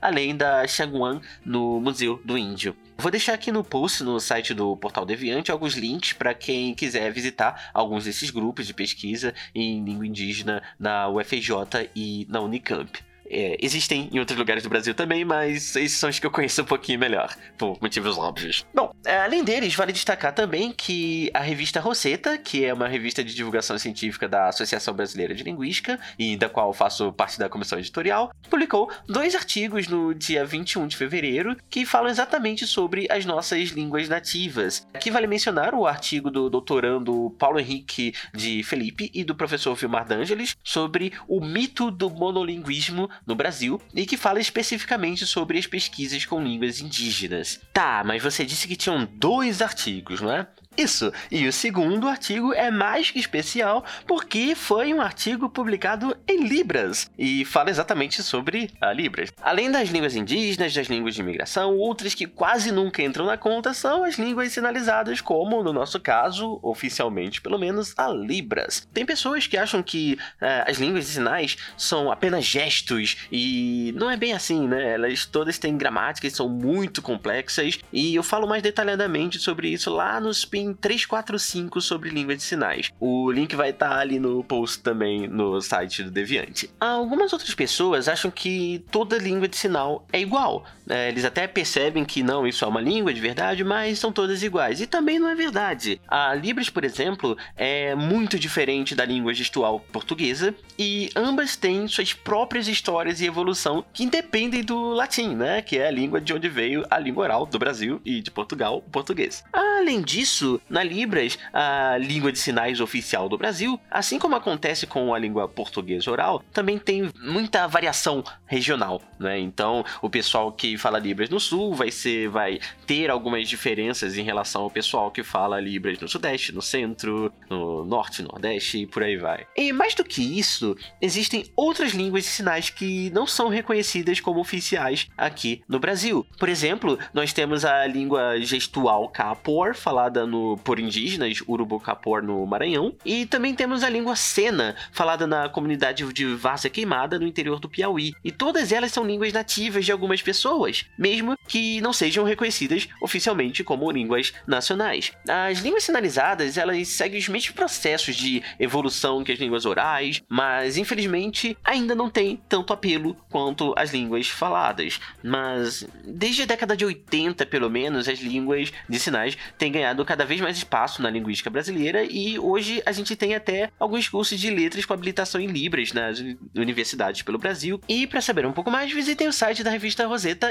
além 0.00 0.34
da 0.34 0.66
Xanguan 0.66 1.20
no 1.44 1.78
Museu 1.80 2.18
do 2.24 2.38
Índio. 2.38 2.74
Vou 2.96 3.10
deixar 3.10 3.34
aqui 3.34 3.52
no 3.52 3.62
post 3.62 4.02
no 4.02 4.18
site 4.18 4.54
do 4.54 4.74
Portal 4.76 5.04
Deviante 5.04 5.50
alguns 5.50 5.74
links 5.74 6.14
para 6.14 6.32
quem 6.32 6.74
quiser 6.74 7.12
visitar 7.12 7.70
alguns 7.74 8.04
desses 8.04 8.30
grupos 8.30 8.66
de 8.66 8.72
pesquisa 8.72 9.34
em 9.54 9.84
língua 9.84 10.06
indígena 10.06 10.62
na 10.78 11.08
UFJ 11.08 11.90
e 11.94 12.26
na 12.30 12.40
Unicamp. 12.40 13.04
É, 13.34 13.56
existem 13.60 14.08
em 14.12 14.18
outros 14.20 14.38
lugares 14.38 14.62
do 14.62 14.68
Brasil 14.68 14.94
também, 14.94 15.24
mas 15.24 15.74
esses 15.74 15.98
são 15.98 16.08
os 16.08 16.20
que 16.20 16.26
eu 16.26 16.30
conheço 16.30 16.62
um 16.62 16.64
pouquinho 16.64 17.00
melhor, 17.00 17.34
por 17.58 17.76
motivos 17.82 18.16
óbvios. 18.16 18.64
Bom, 18.72 18.94
é, 19.04 19.18
além 19.18 19.42
deles, 19.42 19.74
vale 19.74 19.92
destacar 19.92 20.32
também 20.32 20.72
que 20.72 21.30
a 21.34 21.40
revista 21.40 21.80
Rosetta, 21.80 22.38
que 22.38 22.64
é 22.64 22.72
uma 22.72 22.86
revista 22.86 23.24
de 23.24 23.34
divulgação 23.34 23.76
científica 23.76 24.28
da 24.28 24.48
Associação 24.48 24.94
Brasileira 24.94 25.34
de 25.34 25.42
Linguística, 25.42 25.98
e 26.16 26.36
da 26.36 26.48
qual 26.48 26.72
faço 26.72 27.12
parte 27.12 27.36
da 27.36 27.48
comissão 27.48 27.76
editorial, 27.78 28.30
publicou 28.48 28.88
dois 29.08 29.34
artigos 29.34 29.88
no 29.88 30.14
dia 30.14 30.44
21 30.44 30.86
de 30.86 30.96
fevereiro 30.96 31.56
que 31.68 31.84
falam 31.84 32.08
exatamente 32.08 32.66
sobre 32.68 33.08
as 33.10 33.24
nossas 33.24 33.70
línguas 33.70 34.08
nativas. 34.08 34.86
Aqui 34.94 35.10
vale 35.10 35.26
mencionar 35.26 35.74
o 35.74 35.86
artigo 35.86 36.30
do 36.30 36.48
doutorando 36.48 37.34
Paulo 37.36 37.58
Henrique 37.58 38.14
de 38.32 38.62
Felipe 38.62 39.10
e 39.12 39.24
do 39.24 39.34
professor 39.34 39.74
Vilmar 39.74 40.06
D'Angeles 40.06 40.56
sobre 40.62 41.12
o 41.26 41.40
mito 41.40 41.90
do 41.90 42.08
monolinguismo 42.08 43.10
no 43.26 43.34
Brasil 43.34 43.80
e 43.94 44.06
que 44.06 44.16
fala 44.16 44.40
especificamente 44.40 45.26
sobre 45.26 45.58
as 45.58 45.66
pesquisas 45.66 46.24
com 46.24 46.42
línguas 46.42 46.80
indígenas. 46.80 47.60
Tá, 47.72 48.02
mas 48.04 48.22
você 48.22 48.44
disse 48.44 48.68
que 48.68 48.76
tinham 48.76 49.04
dois 49.04 49.62
artigos, 49.62 50.20
não 50.20 50.32
é? 50.32 50.46
Isso, 50.76 51.12
e 51.30 51.46
o 51.46 51.52
segundo 51.52 52.08
artigo 52.08 52.52
é 52.52 52.70
mais 52.70 53.10
que 53.10 53.18
especial 53.18 53.84
porque 54.06 54.54
foi 54.54 54.92
um 54.92 55.00
artigo 55.00 55.48
publicado 55.48 56.16
em 56.26 56.46
Libras 56.46 57.10
e 57.16 57.44
fala 57.44 57.70
exatamente 57.70 58.22
sobre 58.22 58.70
a 58.80 58.92
Libras. 58.92 59.32
Além 59.40 59.70
das 59.70 59.88
línguas 59.88 60.16
indígenas, 60.16 60.74
das 60.74 60.88
línguas 60.88 61.14
de 61.14 61.20
imigração, 61.20 61.76
outras 61.76 62.14
que 62.14 62.26
quase 62.26 62.72
nunca 62.72 63.02
entram 63.02 63.26
na 63.26 63.36
conta 63.36 63.72
são 63.72 64.04
as 64.04 64.18
línguas 64.18 64.52
sinalizadas, 64.52 65.20
como 65.20 65.62
no 65.62 65.72
nosso 65.72 66.00
caso, 66.00 66.58
oficialmente 66.62 67.40
pelo 67.40 67.58
menos, 67.58 67.94
a 67.96 68.08
Libras. 68.08 68.86
Tem 68.92 69.06
pessoas 69.06 69.46
que 69.46 69.56
acham 69.56 69.82
que 69.82 70.18
é, 70.40 70.64
as 70.66 70.78
línguas 70.78 71.06
de 71.06 71.12
sinais 71.12 71.56
são 71.76 72.10
apenas 72.10 72.44
gestos 72.44 73.16
e 73.30 73.94
não 73.96 74.10
é 74.10 74.16
bem 74.16 74.32
assim, 74.32 74.66
né? 74.66 74.94
Elas 74.94 75.26
todas 75.26 75.58
têm 75.58 75.76
gramáticas, 75.76 76.32
são 76.32 76.48
muito 76.48 77.00
complexas 77.00 77.78
e 77.92 78.14
eu 78.14 78.22
falo 78.22 78.48
mais 78.48 78.62
detalhadamente 78.62 79.38
sobre 79.38 79.68
isso 79.68 79.90
lá 79.90 80.20
nos 80.20 80.44
pin 80.64 80.72
345 80.72 81.80
sobre 81.80 82.10
língua 82.10 82.34
de 82.34 82.42
sinais. 82.42 82.90
O 82.98 83.30
link 83.30 83.54
vai 83.54 83.70
estar 83.70 83.90
tá 83.90 83.98
ali 83.98 84.18
no 84.18 84.42
post 84.42 84.80
também 84.80 85.28
no 85.28 85.60
site 85.60 86.02
do 86.02 86.10
Deviante. 86.10 86.70
Algumas 86.80 87.32
outras 87.32 87.54
pessoas 87.54 88.08
acham 88.08 88.30
que 88.30 88.84
toda 88.90 89.18
língua 89.18 89.46
de 89.46 89.56
sinal 89.56 90.06
é 90.12 90.20
igual. 90.20 90.64
É, 90.88 91.08
eles 91.08 91.24
até 91.24 91.46
percebem 91.46 92.04
que 92.04 92.22
não, 92.22 92.46
isso 92.46 92.64
é 92.64 92.68
uma 92.68 92.80
língua 92.80 93.12
de 93.12 93.20
verdade, 93.20 93.64
mas 93.64 93.98
são 93.98 94.12
todas 94.12 94.42
iguais. 94.42 94.80
E 94.80 94.86
também 94.86 95.18
não 95.18 95.28
é 95.28 95.34
verdade. 95.34 96.00
A 96.06 96.34
Libras, 96.34 96.68
por 96.68 96.84
exemplo, 96.84 97.36
é 97.56 97.94
muito 97.94 98.38
diferente 98.38 98.94
da 98.94 99.04
língua 99.04 99.32
gestual 99.32 99.80
portuguesa 99.80 100.54
e 100.78 101.10
ambas 101.16 101.56
têm 101.56 101.86
suas 101.88 102.12
próprias 102.12 102.68
histórias 102.68 103.20
e 103.20 103.26
evolução 103.26 103.84
que 103.92 104.04
independem 104.04 104.62
do 104.62 104.90
latim, 104.90 105.34
né? 105.34 105.62
Que 105.62 105.78
é 105.78 105.88
a 105.88 105.90
língua 105.90 106.20
de 106.20 106.32
onde 106.32 106.48
veio 106.48 106.84
a 106.90 106.98
língua 106.98 107.24
oral 107.24 107.46
do 107.46 107.58
Brasil 107.58 108.00
e 108.04 108.20
de 108.20 108.30
Portugal, 108.30 108.78
o 108.78 108.90
português. 108.90 109.44
Além 109.52 110.02
disso, 110.02 110.60
na 110.68 110.82
Libras, 110.82 111.38
a 111.52 111.96
língua 111.98 112.32
de 112.32 112.38
sinais 112.38 112.80
oficial 112.80 113.28
do 113.28 113.38
Brasil, 113.38 113.78
assim 113.90 114.18
como 114.18 114.36
acontece 114.36 114.86
com 114.86 115.14
a 115.14 115.18
língua 115.18 115.48
portuguesa 115.48 116.10
oral, 116.10 116.42
também 116.52 116.78
tem 116.78 117.10
muita 117.22 117.66
variação 117.66 118.24
regional, 118.46 119.00
né? 119.18 119.38
Então, 119.38 119.84
o 120.02 120.10
pessoal 120.10 120.52
que 120.52 120.73
fala 120.76 120.98
Libras 120.98 121.28
no 121.28 121.40
Sul 121.40 121.74
vai 121.74 121.90
ser 121.90 122.28
vai 122.28 122.58
ter 122.86 123.10
algumas 123.10 123.48
diferenças 123.48 124.16
em 124.16 124.22
relação 124.22 124.62
ao 124.62 124.70
pessoal 124.70 125.10
que 125.10 125.22
fala 125.22 125.60
Libras 125.60 125.98
no 125.98 126.08
Sudeste, 126.08 126.52
no 126.52 126.62
Centro, 126.62 127.32
no 127.48 127.84
Norte, 127.84 128.22
Nordeste 128.22 128.78
e 128.78 128.86
por 128.86 129.02
aí 129.02 129.16
vai. 129.16 129.46
E 129.56 129.72
mais 129.72 129.94
do 129.94 130.04
que 130.04 130.38
isso, 130.38 130.76
existem 131.00 131.44
outras 131.56 131.92
línguas 131.92 132.24
de 132.24 132.30
sinais 132.30 132.70
que 132.70 133.10
não 133.10 133.26
são 133.26 133.48
reconhecidas 133.48 134.20
como 134.20 134.40
oficiais 134.40 135.08
aqui 135.16 135.62
no 135.68 135.78
Brasil. 135.78 136.26
Por 136.38 136.48
exemplo, 136.48 136.98
nós 137.12 137.32
temos 137.32 137.64
a 137.64 137.86
língua 137.86 138.40
gestual 138.40 139.08
Kapor, 139.08 139.74
falada 139.74 140.26
no, 140.26 140.56
por 140.58 140.78
indígenas 140.78 141.42
Urubu-Kapor 141.46 142.22
no 142.22 142.46
Maranhão, 142.46 142.94
e 143.04 143.26
também 143.26 143.54
temos 143.54 143.82
a 143.82 143.88
língua 143.88 144.16
Sena, 144.16 144.74
falada 144.92 145.26
na 145.26 145.48
comunidade 145.48 146.04
de 146.12 146.26
Várzea 146.34 146.70
Queimada 146.70 147.18
no 147.18 147.26
interior 147.26 147.58
do 147.58 147.68
Piauí. 147.68 148.14
E 148.24 148.30
todas 148.30 148.72
elas 148.72 148.92
são 148.92 149.06
línguas 149.06 149.32
nativas 149.32 149.84
de 149.84 149.92
algumas 149.92 150.22
pessoas, 150.22 150.63
mesmo 150.98 151.36
que 151.46 151.80
não 151.80 151.92
sejam 151.92 152.24
reconhecidas 152.24 152.88
oficialmente 153.00 153.62
como 153.62 153.90
línguas 153.90 154.32
nacionais. 154.46 155.12
As 155.28 155.58
línguas 155.58 155.84
sinalizadas, 155.84 156.56
elas 156.56 156.88
seguem 156.88 157.18
os 157.18 157.28
mesmos 157.28 157.54
processos 157.54 158.16
de 158.16 158.42
evolução 158.58 159.22
que 159.22 159.32
as 159.32 159.38
línguas 159.38 159.66
orais, 159.66 160.22
mas 160.28 160.76
infelizmente 160.76 161.56
ainda 161.64 161.94
não 161.94 162.10
tem 162.10 162.40
tanto 162.48 162.72
apelo 162.72 163.16
quanto 163.30 163.74
as 163.76 163.92
línguas 163.92 164.28
faladas. 164.28 165.00
Mas 165.22 165.86
desde 166.04 166.42
a 166.42 166.46
década 166.46 166.76
de 166.76 166.84
80, 166.84 167.46
pelo 167.46 167.70
menos, 167.70 168.08
as 168.08 168.18
línguas 168.18 168.72
de 168.88 168.98
sinais 168.98 169.36
têm 169.58 169.72
ganhado 169.72 170.04
cada 170.04 170.24
vez 170.24 170.40
mais 170.40 170.56
espaço 170.56 171.02
na 171.02 171.10
linguística 171.10 171.50
brasileira 171.50 172.04
e 172.04 172.38
hoje 172.38 172.82
a 172.86 172.92
gente 172.92 173.16
tem 173.16 173.34
até 173.34 173.70
alguns 173.78 174.08
cursos 174.08 174.38
de 174.38 174.50
letras 174.50 174.84
com 174.84 174.92
habilitação 174.92 175.40
em 175.40 175.46
Libras 175.46 175.92
nas 175.92 176.22
universidades 176.54 177.22
pelo 177.22 177.38
Brasil. 177.38 177.80
E 177.88 178.06
para 178.06 178.20
saber 178.20 178.46
um 178.46 178.52
pouco 178.52 178.70
mais, 178.70 178.92
visitem 178.92 179.28
o 179.28 179.32
site 179.32 179.62
da 179.62 179.70
revista 179.70 180.06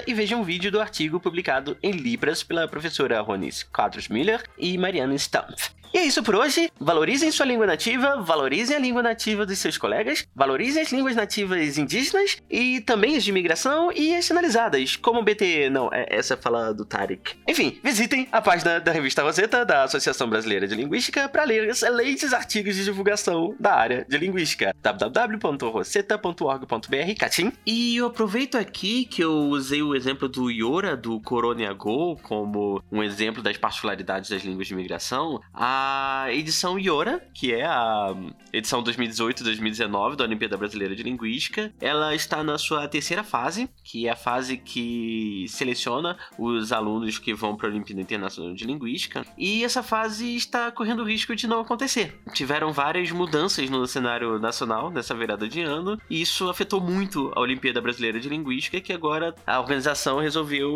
E 0.06 0.14
vejam 0.14 0.42
um 0.42 0.44
vídeo 0.44 0.70
do 0.70 0.82
artigo 0.82 1.18
publicado 1.18 1.78
em 1.82 1.92
Libras 1.92 2.44
pela 2.44 2.68
professora 2.68 3.22
Ronice 3.22 3.66
Quadros 3.66 4.10
Miller 4.10 4.44
e 4.58 4.78
Mariana 4.78 5.16
Stampf. 5.16 5.72
E 5.94 6.00
é 6.00 6.06
isso 6.06 6.24
por 6.24 6.36
hoje. 6.36 6.72
Valorizem 6.80 7.32
sua 7.32 7.46
língua 7.46 7.68
nativa, 7.68 8.20
valorizem 8.20 8.76
a 8.76 8.80
língua 8.80 9.04
nativa 9.04 9.46
dos 9.46 9.60
seus 9.60 9.78
colegas, 9.78 10.28
valorizem 10.36 10.82
as 10.82 10.92
línguas 10.92 11.16
nativas 11.16 11.78
indígenas 11.78 12.38
e 12.50 12.82
também 12.82 13.16
as 13.16 13.24
de 13.24 13.30
imigração 13.30 13.92
e 13.92 14.16
as 14.16 14.26
sinalizadas, 14.26 14.96
como 14.96 15.20
o 15.20 15.24
BT. 15.24 15.70
Não, 15.70 15.92
é, 15.94 16.08
essa 16.10 16.36
fala 16.36 16.74
do 16.74 16.84
Tarek. 16.84 17.36
Enfim, 17.48 17.80
visitem 17.84 18.28
a 18.32 18.42
página 18.42 18.80
da 18.80 18.92
revista 18.92 19.22
Rosetta 19.22 19.64
da 19.64 19.84
Associação 19.84 20.28
Brasileira 20.28 20.68
de 20.68 20.74
Linguística 20.74 21.30
para 21.30 21.44
ler 21.44 21.70
excelentes 21.70 22.34
artigos 22.34 22.76
de 22.76 22.86
divulgação 22.86 23.56
da 23.60 23.76
área 23.76 24.04
de 24.10 24.18
linguística. 24.18 24.76
www.rosetta.org.br 24.82 27.16
Catim. 27.20 27.54
E 27.68 27.98
eu 27.98 28.08
aproveito 28.08 28.58
aqui 28.58 29.06
que 29.06 29.24
eu 29.24 29.32
usei 29.32 29.84
o 29.84 29.94
exemplo 29.94 30.28
do 30.28 30.50
Iora, 30.50 30.98
do 30.98 31.20
Coroniagol, 31.20 32.18
como 32.18 32.82
um 32.92 33.04
exemplo 33.04 33.44
das 33.44 33.58
particularidades 33.58 34.32
das 34.32 34.42
línguas 34.42 34.66
de 34.66 34.74
imigração. 34.74 35.40
A 35.54 35.83
A 35.86 36.32
edição 36.32 36.80
Iora, 36.80 37.22
que 37.34 37.54
é 37.54 37.66
a 37.66 38.16
edição 38.54 38.82
2018-2019 38.82 40.16
da 40.16 40.24
Olimpíada 40.24 40.56
Brasileira 40.56 40.96
de 40.96 41.04
Linguística, 41.04 41.74
ela 41.82 42.16
está 42.16 42.42
na 42.42 42.58
sua 42.58 42.88
terceira 42.88 43.22
fase, 43.22 43.70
que 43.84 44.08
é 44.08 44.12
a 44.12 44.16
fase 44.16 44.56
que 44.56 45.46
seleciona 45.50 46.18
os 46.40 46.72
alunos 46.72 47.20
que 47.20 47.34
vão 47.34 47.58
para 47.58 47.68
a 47.68 47.72
Olimpíada 47.72 48.02
Internacional 48.02 48.54
de 48.54 48.64
Linguística, 48.64 49.26
e 49.38 49.62
essa 49.66 49.84
fase 49.84 50.34
está 50.38 50.72
correndo 50.72 51.02
o 51.02 51.06
risco 51.06 51.36
de 51.36 51.48
não 51.48 51.60
acontecer. 51.60 52.18
Tiveram 52.34 52.72
várias 52.72 53.12
mudanças 53.12 53.70
no 53.70 53.86
cenário 53.86 54.40
nacional 54.40 54.90
nessa 54.90 55.14
virada 55.14 55.50
de 55.50 55.60
ano, 55.60 56.00
e 56.10 56.22
isso 56.22 56.50
afetou 56.50 56.80
muito 56.80 57.30
a 57.36 57.42
Olimpíada 57.42 57.82
Brasileira 57.82 58.22
de 58.22 58.30
Linguística, 58.30 58.80
que 58.80 58.94
agora 58.94 59.36
a 59.46 59.60
organização 59.60 60.20
resolveu 60.20 60.72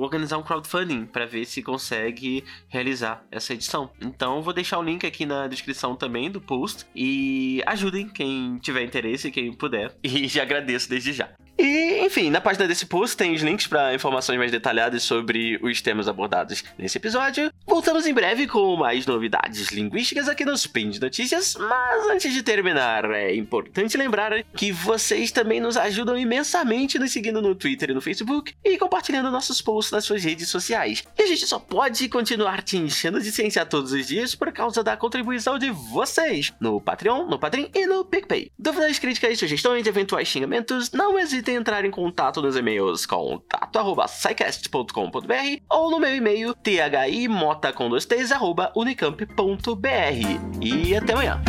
organizar 0.00 0.38
um 0.38 0.42
crowdfunding 0.42 1.04
para 1.04 1.26
ver 1.26 1.44
se 1.44 1.62
consegue 1.62 2.42
realizar 2.68 3.22
essa 3.30 3.52
edição. 3.52 3.90
Então, 4.00 4.45
vou 4.46 4.54
deixar 4.54 4.78
o 4.78 4.82
link 4.82 5.04
aqui 5.04 5.26
na 5.26 5.48
descrição 5.48 5.96
também 5.96 6.30
do 6.30 6.40
post 6.40 6.86
e 6.94 7.60
ajudem 7.66 8.08
quem 8.08 8.58
tiver 8.58 8.84
interesse, 8.84 9.30
quem 9.30 9.52
puder. 9.52 9.92
E 10.04 10.28
já 10.28 10.42
agradeço 10.42 10.88
desde 10.88 11.12
já. 11.12 11.28
E, 11.58 12.04
enfim, 12.04 12.30
na 12.30 12.40
página 12.40 12.68
desse 12.68 12.86
post 12.86 13.16
tem 13.16 13.34
os 13.34 13.42
links 13.42 13.66
para 13.66 13.94
informações 13.94 14.38
mais 14.38 14.50
detalhadas 14.50 15.02
sobre 15.02 15.58
os 15.62 15.80
temas 15.80 16.06
abordados 16.06 16.62
nesse 16.78 16.98
episódio. 16.98 17.50
Voltamos 17.66 18.06
em 18.06 18.12
breve 18.12 18.46
com 18.46 18.76
mais 18.76 19.06
novidades 19.06 19.68
linguísticas 19.68 20.28
aqui 20.28 20.44
no 20.44 20.52
Spin 20.52 20.90
de 20.90 21.00
Notícias, 21.00 21.56
mas 21.58 22.06
antes 22.08 22.32
de 22.32 22.42
terminar, 22.42 23.10
é 23.10 23.34
importante 23.34 23.96
lembrar 23.96 24.42
que 24.54 24.70
vocês 24.70 25.32
também 25.32 25.60
nos 25.60 25.76
ajudam 25.76 26.16
imensamente 26.16 26.98
nos 26.98 27.12
seguindo 27.12 27.40
no 27.40 27.54
Twitter 27.54 27.90
e 27.90 27.94
no 27.94 28.00
Facebook 28.02 28.54
e 28.62 28.76
compartilhando 28.76 29.30
nossos 29.30 29.62
posts 29.62 29.92
nas 29.92 30.04
suas 30.04 30.22
redes 30.22 30.48
sociais. 30.48 31.04
E 31.18 31.22
a 31.22 31.26
gente 31.26 31.46
só 31.46 31.58
pode 31.58 32.08
continuar 32.08 32.62
te 32.62 32.76
enchendo 32.76 33.20
de 33.20 33.32
ciência 33.32 33.64
todos 33.64 33.92
os 33.92 34.06
dias 34.06 34.34
por 34.34 34.52
causa 34.52 34.82
da 34.82 34.96
contribuição 34.96 35.58
de 35.58 35.70
vocês 35.70 36.52
no 36.60 36.80
Patreon, 36.80 37.26
no 37.26 37.38
Padrim 37.38 37.70
e 37.74 37.86
no 37.86 38.04
PicPay. 38.04 38.50
Dúvidas, 38.58 38.98
críticas, 38.98 39.38
sugestões, 39.38 39.86
eventuais 39.86 40.28
xingamentos, 40.28 40.92
não 40.92 41.18
hesitem 41.18 41.45
em 41.50 41.56
entrar 41.56 41.84
em 41.84 41.90
contato 41.90 42.40
nos 42.42 42.56
e-mails 42.56 43.06
contato@scicast.com.br 43.06 45.62
ou 45.70 45.90
no 45.90 45.98
meu 45.98 46.14
e-mail 46.14 46.54
thimota 46.54 47.72
com 47.72 47.88
dois 47.88 48.04
t's, 48.04 48.30
arroba 48.32 48.72
unicamp.br. 48.74 49.30
E 50.60 50.94
até 50.94 51.12
amanhã. 51.12 51.42